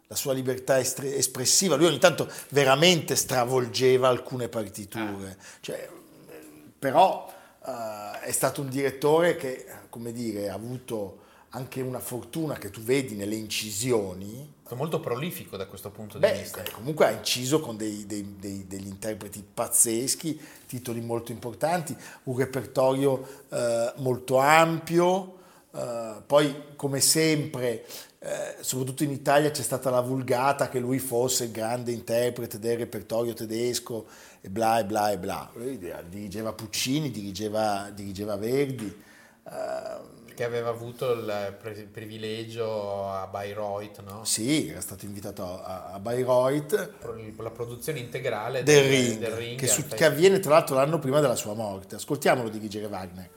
la 0.08 0.16
sua 0.16 0.32
libertà 0.32 0.80
estre- 0.80 1.14
espressiva. 1.14 1.76
Lui 1.76 1.86
ogni 1.86 2.00
tanto 2.00 2.28
veramente 2.48 3.14
stravolgeva 3.14 4.08
alcune 4.08 4.48
partiture. 4.48 5.38
Cioè, 5.60 5.88
eh, 6.28 6.40
però 6.76 7.32
eh, 7.64 8.20
è 8.22 8.32
stato 8.32 8.60
un 8.62 8.68
direttore 8.70 9.36
che, 9.36 9.66
come 9.88 10.10
dire, 10.10 10.50
ha 10.50 10.54
avuto 10.54 11.18
anche 11.50 11.80
una 11.80 12.00
fortuna 12.00 12.54
che 12.58 12.70
tu 12.70 12.80
vedi 12.80 13.14
nelle 13.14 13.36
incisioni. 13.36 14.54
È 14.68 14.74
molto 14.74 14.98
prolifico 14.98 15.56
da 15.56 15.66
questo 15.66 15.90
punto 15.90 16.18
di 16.18 16.26
Beh, 16.26 16.40
vista. 16.40 16.60
eh, 16.64 16.70
comunque 16.72 17.06
ha 17.06 17.10
inciso 17.10 17.60
con 17.60 17.76
dei- 17.76 18.04
dei- 18.04 18.34
dei- 18.36 18.66
degli 18.66 18.88
interpreti 18.88 19.44
pazzeschi, 19.54 20.40
titoli 20.66 21.00
molto 21.00 21.30
importanti, 21.30 21.96
un 22.24 22.36
repertorio 22.36 23.44
eh, 23.48 23.92
molto 23.98 24.38
ampio, 24.38 25.38
eh, 25.72 26.22
poi 26.26 26.62
come 26.76 27.00
sempre, 27.00 27.84
eh, 28.18 28.56
soprattutto 28.60 29.04
in 29.04 29.10
Italia 29.10 29.50
c'è 29.50 29.62
stata 29.62 29.90
la 29.90 30.00
vulgata 30.00 30.68
che 30.68 30.78
lui 30.78 30.98
fosse 30.98 31.44
il 31.44 31.50
grande 31.52 31.92
interprete 31.92 32.58
del 32.58 32.78
repertorio 32.78 33.34
tedesco 33.34 34.06
e 34.40 34.48
bla 34.48 34.80
e 34.80 34.84
bla 34.84 35.10
e 35.10 35.18
bla. 35.18 35.50
Lui 35.54 35.78
dirigeva 36.08 36.52
Puccini, 36.52 37.10
dirigeva, 37.10 37.90
dirigeva 37.94 38.36
Verdi. 38.36 39.02
eh, 39.48 40.18
che 40.40 40.46
aveva 40.46 40.70
avuto 40.70 41.12
il 41.12 41.56
privilegio 41.92 43.10
a 43.10 43.26
Bayreuth, 43.26 44.00
no? 44.00 44.24
Sì, 44.24 44.68
era 44.68 44.80
stato 44.80 45.04
invitato 45.04 45.62
a, 45.62 45.90
a 45.92 45.98
Bayreuth. 45.98 46.92
La 47.36 47.50
produzione 47.50 47.98
integrale 47.98 48.62
del, 48.62 48.88
del 48.88 48.90
Ring, 48.90 49.18
del 49.18 49.32
ring 49.32 49.58
che, 49.58 49.66
su, 49.66 49.86
che, 49.86 50.04
avviene 50.06 50.40
tra 50.40 50.52
l'altro 50.52 50.76
l'anno 50.76 50.98
prima 50.98 51.20
della 51.20 51.36
sua 51.36 51.52
morte. 51.52 51.96
Ascoltiamolo 51.96 52.48
dirigere 52.48 52.86
Wagner. 52.86 53.28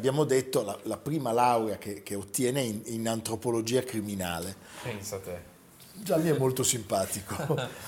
Abbiamo 0.00 0.24
detto, 0.24 0.64
la, 0.64 0.78
la 0.84 0.96
prima 0.96 1.30
laurea 1.30 1.76
che, 1.76 2.02
che 2.02 2.14
ottiene 2.14 2.62
in, 2.62 2.80
in, 2.86 3.06
antropologia 3.06 3.82
criminale. 3.82 4.56
Pensa 4.82 5.18
te. 5.18 5.48
Già 5.92 6.16
mi 6.16 6.30
è 6.30 6.38
molto 6.38 6.62
simpatico, 6.62 7.36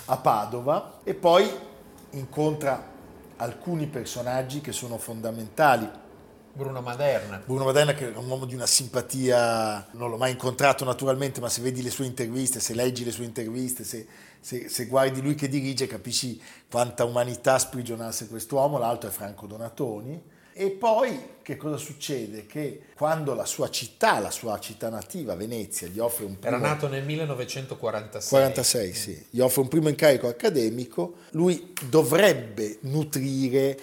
a 0.04 0.16
Padova, 0.18 1.00
e 1.02 1.14
poi 1.14 1.50
incontra 2.10 2.90
alcuni 3.36 3.86
personaggi 3.86 4.60
che 4.60 4.72
sono 4.72 4.98
fondamentali. 4.98 5.88
Bruno 6.52 6.82
Maderna. 6.82 7.40
Bruno 7.42 7.64
Maderna 7.64 7.94
che 7.94 8.12
è 8.12 8.14
un 8.14 8.28
uomo 8.28 8.44
di 8.44 8.54
una 8.54 8.66
simpatia, 8.66 9.88
non 9.92 10.10
l'ho 10.10 10.18
mai 10.18 10.32
incontrato 10.32 10.84
naturalmente, 10.84 11.40
ma 11.40 11.48
se 11.48 11.62
vedi 11.62 11.82
le 11.82 11.88
sue 11.88 12.04
interviste, 12.04 12.60
se 12.60 12.74
leggi 12.74 13.06
le 13.06 13.12
sue 13.12 13.24
interviste, 13.24 13.84
se, 13.84 14.06
se, 14.38 14.68
se 14.68 14.84
guardi 14.84 15.22
lui 15.22 15.34
che 15.34 15.48
dirige 15.48 15.86
capisci 15.86 16.38
quanta 16.70 17.04
umanità 17.04 17.58
sprigionasse 17.58 18.28
quest'uomo. 18.28 18.76
L'altro 18.76 19.08
è 19.08 19.12
Franco 19.12 19.46
Donatoni 19.46 20.40
e 20.52 20.70
poi 20.70 21.30
che 21.42 21.56
cosa 21.56 21.76
succede? 21.76 22.46
Che 22.46 22.82
quando 22.94 23.34
la 23.34 23.44
sua 23.44 23.68
città, 23.68 24.18
la 24.20 24.30
sua 24.30 24.58
città 24.60 24.88
nativa, 24.88 25.34
Venezia, 25.34 25.88
gli 25.88 25.98
offre 25.98 26.24
un 26.24 26.38
primo... 26.38 26.56
Era 26.56 26.66
nato 26.66 26.88
nel 26.88 27.04
1946. 27.04 28.28
46, 28.30 28.94
sì. 28.94 29.26
Gli 29.30 29.40
offre 29.40 29.62
un 29.62 29.68
primo 29.68 29.88
incarico 29.88 30.28
accademico, 30.28 31.14
lui 31.30 31.74
dovrebbe 31.88 32.78
nutrire 32.82 33.78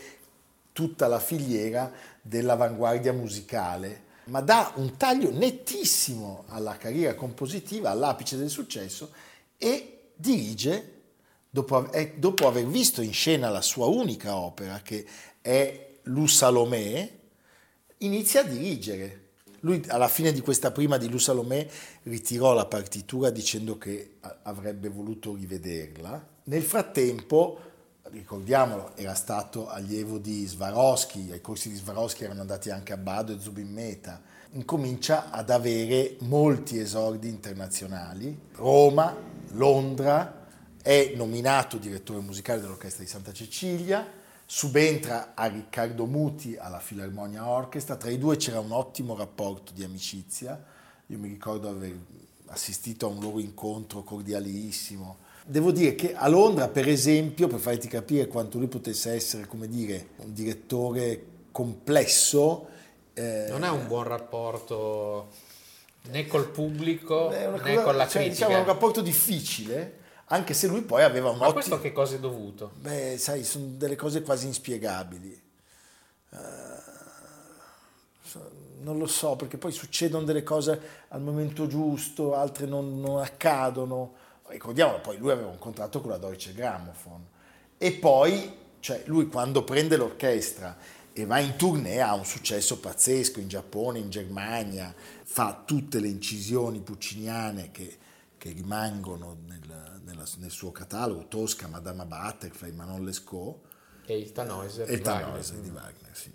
tutta 0.71 1.07
la 1.07 1.19
filiera 1.19 1.91
dell'avanguardia 2.21 3.11
musicale, 3.11 4.03
ma 4.25 4.41
dà 4.41 4.71
un 4.75 4.95
taglio 4.95 5.31
nettissimo 5.31 6.45
alla 6.47 6.77
carriera 6.77 7.15
compositiva, 7.15 7.89
all'apice 7.89 8.37
del 8.37 8.49
successo, 8.49 9.11
e 9.57 10.11
dirige, 10.15 10.93
dopo, 11.49 11.89
dopo 12.15 12.47
aver 12.47 12.65
visto 12.65 13.01
in 13.01 13.11
scena 13.11 13.49
la 13.49 13.61
sua 13.61 13.87
unica 13.87 14.35
opera, 14.35 14.79
che 14.81 15.05
è 15.41 15.87
Lu 16.09 16.25
Salomé, 16.27 17.17
inizia 17.99 18.41
a 18.41 18.43
dirigere. 18.43 19.27
Lui 19.61 19.83
alla 19.87 20.07
fine 20.07 20.31
di 20.31 20.41
questa 20.41 20.71
prima 20.71 20.97
di 20.97 21.09
Lu 21.09 21.17
Salomé 21.17 21.69
ritirò 22.03 22.53
la 22.53 22.65
partitura 22.65 23.29
dicendo 23.29 23.77
che 23.77 24.15
avrebbe 24.43 24.89
voluto 24.89 25.35
rivederla. 25.35 26.27
Nel 26.45 26.63
frattempo, 26.63 27.59
ricordiamolo, 28.03 28.95
era 28.95 29.13
stato 29.13 29.67
allievo 29.67 30.17
di 30.17 30.45
Swarovski, 30.45 31.29
ai 31.31 31.41
corsi 31.41 31.69
di 31.69 31.75
Swarovski 31.75 32.23
erano 32.23 32.41
andati 32.41 32.69
anche 32.69 32.93
a 32.93 32.97
Bado 32.97 33.33
e 33.33 33.39
Zubin 33.39 33.71
Meta. 33.71 34.21
Incomincia 34.51 35.29
ad 35.29 35.49
avere 35.49 36.15
molti 36.21 36.79
esordi 36.79 37.27
internazionali. 37.27 38.35
Roma, 38.53 39.15
Londra, 39.51 40.47
è 40.81 41.13
nominato 41.15 41.77
direttore 41.77 42.21
musicale 42.21 42.61
dell'Orchestra 42.61 43.03
di 43.03 43.09
Santa 43.09 43.33
Cecilia, 43.33 44.18
subentra 44.51 45.33
a 45.35 45.45
Riccardo 45.45 46.07
Muti 46.07 46.57
alla 46.57 46.79
Filarmonia 46.79 47.47
Orchestra, 47.47 47.97
tra 47.97 48.09
i 48.09 48.17
due 48.17 48.35
c'era 48.35 48.59
un 48.59 48.71
ottimo 48.71 49.15
rapporto 49.15 49.73
di 49.73 49.83
amicizia, 49.83 50.59
io 51.05 51.17
mi 51.19 51.27
ricordo 51.27 51.69
aver 51.69 51.95
assistito 52.47 53.05
a 53.05 53.09
un 53.09 53.19
loro 53.19 53.39
incontro 53.39 54.01
cordialissimo. 54.01 55.17
Devo 55.45 55.71
dire 55.71 55.93
che 55.93 56.15
a 56.15 56.27
Londra, 56.27 56.67
per 56.67 56.89
esempio, 56.89 57.47
per 57.47 57.59
farti 57.59 57.87
capire 57.87 58.25
quanto 58.25 58.57
lui 58.57 58.65
potesse 58.65 59.11
essere, 59.11 59.45
come 59.45 59.67
dire, 59.67 60.09
un 60.17 60.33
direttore 60.33 61.25
complesso, 61.51 62.69
eh, 63.13 63.45
non 63.49 63.61
ha 63.61 63.71
un 63.71 63.85
buon 63.85 64.05
rapporto 64.05 65.27
né 66.09 66.25
col 66.25 66.49
pubblico 66.49 67.29
né 67.29 67.75
cosa, 67.75 67.83
con 67.83 67.95
la 67.95 68.07
cioè, 68.07 68.23
critica. 68.23 68.47
Diciamo, 68.47 68.57
un 68.57 68.65
rapporto 68.65 69.01
difficile, 69.01 69.98
anche 70.31 70.53
se 70.53 70.67
lui 70.67 70.81
poi 70.81 71.03
aveva 71.03 71.29
un 71.29 71.37
Ma 71.37 71.47
ottimo... 71.47 71.53
questo 71.53 71.81
che 71.81 71.91
cosa 71.91 72.15
è 72.15 72.19
dovuto? 72.19 72.71
Beh, 72.75 73.17
sai, 73.17 73.43
sono 73.43 73.65
delle 73.77 73.95
cose 73.95 74.21
quasi 74.21 74.45
inspiegabili. 74.45 75.41
Uh, 76.29 76.37
non 78.81 78.97
lo 78.99 79.07
so, 79.07 79.35
perché 79.35 79.57
poi 79.57 79.71
succedono 79.71 80.25
delle 80.25 80.43
cose 80.43 80.79
al 81.09 81.21
momento 81.21 81.65
giusto, 81.65 82.35
altre 82.35 82.67
non, 82.67 82.99
non 82.99 83.19
accadono. 83.19 84.13
Ricordiamolo, 84.45 85.01
poi 85.01 85.17
lui 85.17 85.31
aveva 85.31 85.49
un 85.49 85.57
contratto 85.57 85.99
con 85.99 86.11
la 86.11 86.17
Deutsche 86.17 86.53
Grammophon. 86.53 87.25
E 87.77 87.91
poi, 87.93 88.55
cioè, 88.79 89.01
lui 89.05 89.27
quando 89.27 89.63
prende 89.63 89.97
l'orchestra 89.97 90.77
e 91.11 91.25
va 91.25 91.39
in 91.39 91.55
tournée 91.55 92.01
ha 92.01 92.13
un 92.13 92.25
successo 92.25 92.79
pazzesco 92.79 93.39
in 93.39 93.47
Giappone, 93.47 93.97
in 93.97 94.11
Germania, 94.11 94.93
fa 95.23 95.63
tutte 95.65 95.99
le 95.99 96.07
incisioni 96.07 96.79
pucciniane 96.81 97.71
che, 97.71 97.97
che 98.39 98.51
rimangono 98.51 99.37
nel, 99.45 100.01
nella, 100.03 100.23
nel 100.37 100.49
suo 100.49 100.71
catalogo, 100.71 101.27
Tosca, 101.27 101.67
Madama 101.67 102.05
Butterfly, 102.05 102.71
Manon 102.71 103.03
Lescaut. 103.03 103.59
E 104.05 104.17
il 104.17 104.31
Tannhäuser 104.31 104.87
di, 104.87 104.93
il 104.93 105.01
Tannhäuser 105.01 105.59
di 105.59 105.69
Wagner. 105.69 106.15
Sì. 106.15 106.31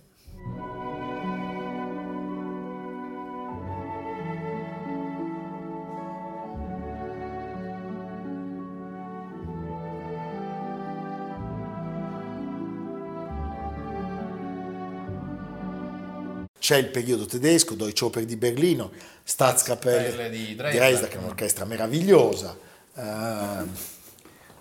C'è 16.65 16.79
il 16.79 16.89
periodo 16.89 17.27
tedesco, 17.27 17.75
Deutsche 17.75 18.07
Oper 18.07 18.25
di 18.25 18.37
Berlino, 18.37 18.91
Staatskapelle 19.23 20.31
di 20.31 20.55
Dresda, 20.55 21.09
che 21.09 21.17
è 21.17 21.19
un'orchestra 21.19 21.67
meravigliosa, 21.67 22.73
Uh, 22.97 23.69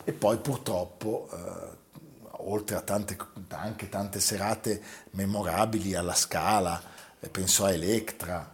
e 0.04 0.12
poi 0.12 0.38
purtroppo, 0.40 1.30
uh, 1.32 2.50
oltre 2.50 2.76
a 2.76 2.82
tante, 2.82 3.16
anche 3.50 3.90
tante 3.90 4.20
serate 4.20 4.82
memorabili 5.12 5.94
alla 5.94 6.16
Scala, 6.16 6.82
eh, 7.20 7.30
penso 7.30 7.64
a 7.64 7.72
Electra, 7.72 8.50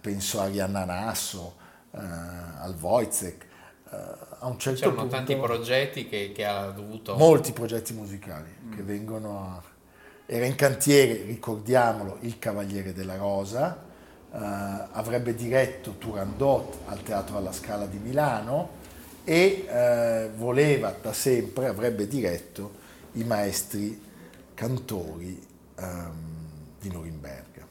penso 0.00 0.38
a 0.38 0.44
Arianna 0.44 0.84
Nasso, 0.84 1.56
al 1.90 2.76
Wojciech, 2.78 3.44
a 4.38 4.46
un 4.46 4.58
certo 4.58 4.78
C'erano 4.78 5.00
punto... 5.00 5.16
tanti 5.16 5.36
progetti 5.36 6.08
che, 6.08 6.30
che, 6.32 6.44
ha 6.46 6.70
dovuto... 6.70 7.16
Molti 7.16 7.52
progetti 7.52 7.92
musicali 7.92 8.54
mm. 8.64 8.72
che 8.72 8.82
vengono 8.82 9.40
a... 9.40 9.62
Era 10.30 10.44
in 10.44 10.56
cantiere, 10.56 11.22
ricordiamolo, 11.22 12.18
Il 12.20 12.38
Cavaliere 12.38 12.92
della 12.92 13.16
Rosa, 13.16 13.82
avrebbe 14.30 15.34
diretto 15.34 15.92
Turandot 15.92 16.80
al 16.84 17.02
Teatro 17.02 17.38
alla 17.38 17.50
Scala 17.50 17.86
di 17.86 17.96
Milano, 17.96 18.76
e 19.24 19.66
eh, 19.66 20.30
voleva 20.36 20.94
da 21.00 21.14
sempre, 21.14 21.66
avrebbe 21.66 22.06
diretto 22.06 22.72
i 23.12 23.24
maestri 23.24 23.98
cantori 24.52 25.46
ehm, 25.78 26.12
di 26.78 26.90
Norimberga. 26.90 27.66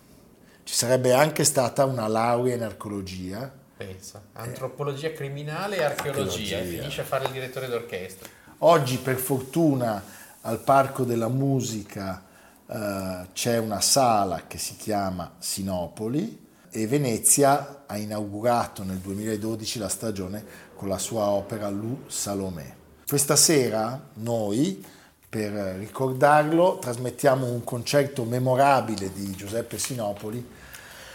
Ci 0.64 0.74
sarebbe 0.74 1.14
anche 1.14 1.44
stata 1.44 1.86
una 1.86 2.08
laurea 2.08 2.56
in 2.56 2.64
archeologia. 2.64 3.52
Pensa, 3.78 4.22
antropologia 4.34 5.12
criminale 5.12 5.78
e 5.78 5.84
archeologia, 5.84 6.58
archeologia. 6.58 6.58
e 6.58 6.80
finisce 6.80 7.02
a 7.02 7.06
fare 7.06 7.26
il 7.26 7.32
direttore 7.32 7.68
d'orchestra. 7.68 8.28
Oggi 8.60 8.98
per 8.98 9.18
fortuna 9.18 10.04
al 10.42 10.60
Parco 10.60 11.04
della 11.04 11.28
Musica 11.28 12.24
eh, 12.70 13.28
c'è 13.34 13.58
una 13.58 13.82
sala 13.82 14.44
che 14.48 14.58
si 14.58 14.76
chiama 14.76 15.34
Sinopoli 15.40 16.46
e 16.70 16.88
Venezia 16.88 17.84
ha 17.86 17.98
inaugurato 17.98 18.84
nel 18.84 18.98
2012 18.98 19.80
la 19.80 19.90
stagione 19.90 20.44
con 20.76 20.90
la 20.90 20.98
sua 20.98 21.28
opera 21.30 21.70
Lu 21.70 22.04
Salomè. 22.08 22.76
Questa 23.08 23.36
sera 23.38 24.10
noi, 24.16 24.86
per 25.30 25.52
ricordarlo, 25.52 26.78
trasmettiamo 26.80 27.46
un 27.46 27.64
concerto 27.64 28.24
memorabile 28.26 29.12
di 29.14 29.32
Giuseppe 29.32 29.78
Sinopoli 29.78 30.46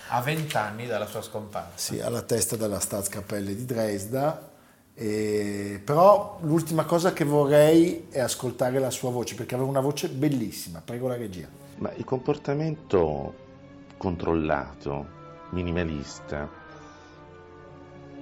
A 0.09 0.21
vent'anni 0.23 0.87
dalla 0.87 1.07
sua 1.07 1.23
scomparsa. 1.23 1.73
sì, 1.77 2.01
alla 2.01 2.23
testa 2.23 2.57
della 2.57 2.81
Staatskapelle 2.81 3.55
di 3.55 3.65
Dresda. 3.65 4.51
E- 4.95 5.81
però 5.85 6.39
l'ultima 6.43 6.85
cosa 6.85 7.13
che 7.13 7.25
vorrei 7.25 8.07
è 8.11 8.21
ascoltare 8.21 8.79
la 8.79 8.91
sua 8.91 9.11
voce, 9.11 9.35
perché 9.35 9.55
aveva 9.55 9.69
una 9.69 9.81
voce 9.81 10.09
bellissima. 10.09 10.81
Prego 10.85 11.09
la 11.09 11.17
regia. 11.17 11.49
Ma 11.79 11.93
il 11.95 12.05
comportamento 12.05 13.35
controllato, 13.97 15.07
minimalista, 15.51 16.49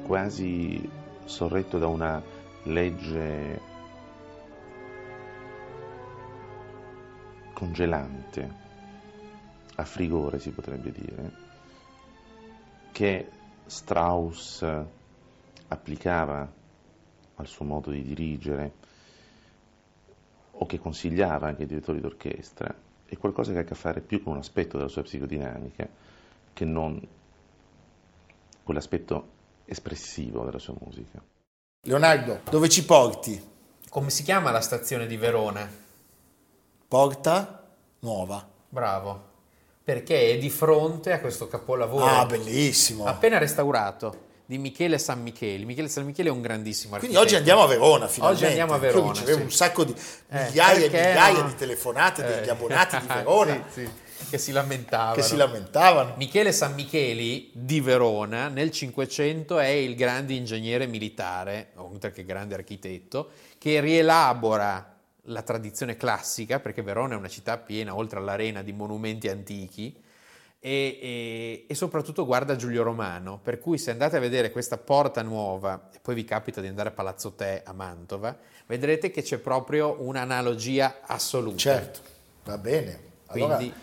quasi 0.06 0.88
sorretto 1.24 1.78
da 1.78 1.86
una 1.86 2.22
legge 2.64 3.60
congelante, 7.52 8.54
a 9.76 9.84
frigore 9.84 10.38
si 10.38 10.50
potrebbe 10.50 10.92
dire, 10.92 11.32
che 12.92 13.30
Strauss 13.66 14.64
applicava 15.68 16.50
al 17.40 17.46
suo 17.46 17.64
modo 17.64 17.90
di 17.90 18.02
dirigere 18.02 18.72
o 20.52 20.66
che 20.66 20.78
consigliava 20.78 21.48
anche 21.48 21.62
ai 21.62 21.68
direttori 21.68 22.00
d'orchestra, 22.00 22.72
è 23.06 23.16
qualcosa 23.16 23.52
che 23.52 23.58
ha 23.58 23.62
a 23.62 23.64
che 23.64 23.74
fare 23.74 24.00
più 24.00 24.22
con 24.22 24.34
un 24.34 24.38
aspetto 24.38 24.76
della 24.76 24.88
sua 24.88 25.02
psicodinamica 25.02 25.88
che 26.52 26.64
non 26.64 27.00
quell'aspetto 28.62 29.28
espressivo 29.64 30.44
della 30.44 30.58
sua 30.58 30.74
musica. 30.80 31.20
Leonardo, 31.86 32.40
dove 32.50 32.68
ci 32.68 32.84
porti? 32.84 33.48
Come 33.88 34.10
si 34.10 34.22
chiama 34.22 34.50
la 34.50 34.60
stazione 34.60 35.06
di 35.06 35.16
Verona? 35.16 35.68
Porta 36.86 37.68
nuova. 38.00 38.46
Bravo. 38.68 39.28
Perché 39.82 40.32
è 40.32 40.38
di 40.38 40.50
fronte 40.50 41.12
a 41.12 41.20
questo 41.20 41.48
capolavoro. 41.48 42.04
Ah, 42.04 42.26
bellissimo. 42.26 43.06
Appena 43.06 43.38
restaurato 43.38 44.28
di 44.50 44.58
Michele 44.58 44.98
San 44.98 45.22
Michele. 45.22 45.64
Michele 45.64 45.86
San 45.86 46.04
Michele 46.04 46.28
è 46.28 46.32
un 46.32 46.40
grandissimo 46.40 46.96
Quindi 46.98 47.16
architetto. 47.16 47.20
oggi 47.24 47.36
andiamo 47.36 47.62
a 47.62 47.66
Verona 47.68 48.08
finalmente. 48.08 48.44
Oggi 48.44 48.50
andiamo 48.50 48.74
a 48.74 48.78
Verona, 48.78 49.12
ricevevo 49.12 49.36
sì. 49.38 49.44
un 49.44 49.52
sacco 49.52 49.84
di 49.84 49.94
Eh, 50.28 50.44
migliaia 50.46 50.84
e 50.86 50.88
migliaia 50.88 51.42
no? 51.42 51.46
di 51.48 51.54
telefonate 51.54 52.24
degli 52.24 52.48
Eh. 52.48 52.50
abbonati 52.50 52.98
di 52.98 53.06
Verona 53.14 53.64
Sì, 53.72 53.88
sì, 54.16 54.24
che 54.28 54.38
si 54.38 54.50
lamentavano. 54.50 55.14
che 55.14 55.22
si 55.22 55.36
lamentavano. 55.36 56.14
Michele 56.16 56.50
San 56.50 56.74
Micheli 56.74 57.50
di 57.54 57.80
Verona 57.80 58.48
nel 58.48 58.72
Cinquecento 58.72 59.60
è 59.60 59.68
il 59.68 59.94
grande 59.94 60.34
ingegnere 60.34 60.88
militare, 60.88 61.68
oltre 61.76 62.10
che 62.10 62.24
grande 62.24 62.56
architetto, 62.56 63.30
che 63.56 63.78
rielabora 63.78 64.96
la 65.26 65.42
tradizione 65.42 65.96
classica, 65.96 66.58
perché 66.58 66.82
Verona 66.82 67.14
è 67.14 67.16
una 67.16 67.28
città 67.28 67.56
piena, 67.56 67.94
oltre 67.94 68.18
all'arena, 68.18 68.62
di 68.62 68.72
monumenti 68.72 69.28
antichi, 69.28 69.94
e, 70.60 70.98
e- 71.00 71.64
e 71.66 71.74
soprattutto 71.74 72.24
guarda 72.26 72.54
Giulio 72.54 72.82
Romano, 72.82 73.40
per 73.42 73.58
cui 73.58 73.78
se 73.78 73.90
andate 73.90 74.16
a 74.16 74.20
vedere 74.20 74.50
questa 74.50 74.76
porta 74.76 75.22
nuova 75.22 75.88
e 75.92 75.98
poi 76.00 76.14
vi 76.14 76.24
capita 76.24 76.60
di 76.60 76.66
andare 76.68 76.90
a 76.90 76.92
Palazzo 76.92 77.32
Te 77.32 77.62
a 77.64 77.72
Mantova, 77.72 78.36
vedrete 78.66 79.10
che 79.10 79.22
c'è 79.22 79.38
proprio 79.38 79.96
un'analogia 80.00 80.98
assoluta. 81.06 81.56
Certo, 81.56 82.00
va 82.44 82.58
bene. 82.58 83.08
Allora, 83.28 83.56
Quindi- 83.56 83.74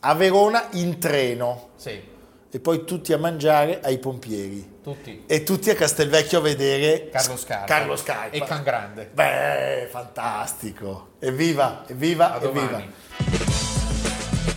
a 0.00 0.14
Verona 0.14 0.68
in 0.72 0.98
treno 0.98 1.70
Sì, 1.76 2.02
e 2.50 2.60
poi 2.60 2.84
tutti 2.84 3.12
a 3.12 3.18
mangiare 3.18 3.80
ai 3.82 3.98
pompieri. 3.98 4.74
tutti. 4.82 5.24
E 5.26 5.42
tutti 5.42 5.68
a 5.70 5.74
Castelvecchio 5.74 6.38
a 6.38 6.42
vedere 6.42 7.08
Carlo 7.10 7.36
Scarpa. 7.36 7.66
Carlo 7.66 7.96
Scarpa. 7.96 8.34
E 8.36 8.40
Can 8.42 8.62
Grande. 8.62 9.10
Beh, 9.12 9.88
fantastico. 9.90 11.10
Evviva, 11.18 11.84
evviva, 11.88 12.32
A 12.32 12.36
evviva. 12.42 12.66
domani. 12.66 12.92